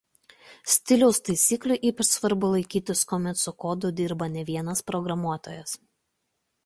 [0.75, 5.77] Stiliaus taisyklių ypač svarbu laikytis kuomet su kodu dirba ne vienas programuotojas.